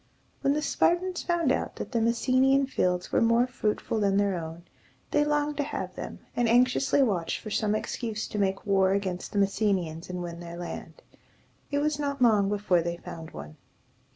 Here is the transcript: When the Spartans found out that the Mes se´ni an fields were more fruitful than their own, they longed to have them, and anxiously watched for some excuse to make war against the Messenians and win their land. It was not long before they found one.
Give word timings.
When 0.41 0.53
the 0.53 0.63
Spartans 0.63 1.21
found 1.21 1.51
out 1.51 1.75
that 1.75 1.91
the 1.91 2.01
Mes 2.01 2.17
se´ni 2.19 2.55
an 2.55 2.65
fields 2.65 3.11
were 3.11 3.21
more 3.21 3.45
fruitful 3.45 3.99
than 3.99 4.17
their 4.17 4.35
own, 4.35 4.63
they 5.11 5.23
longed 5.23 5.57
to 5.57 5.63
have 5.63 5.93
them, 5.93 6.21
and 6.35 6.49
anxiously 6.49 7.03
watched 7.03 7.39
for 7.39 7.51
some 7.51 7.75
excuse 7.75 8.25
to 8.29 8.39
make 8.39 8.65
war 8.65 8.93
against 8.93 9.31
the 9.31 9.37
Messenians 9.37 10.09
and 10.09 10.23
win 10.23 10.39
their 10.39 10.57
land. 10.57 11.03
It 11.69 11.77
was 11.83 11.99
not 11.99 12.19
long 12.19 12.49
before 12.49 12.81
they 12.81 12.97
found 12.97 13.29
one. 13.29 13.57